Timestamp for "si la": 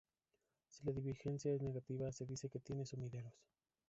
0.69-0.93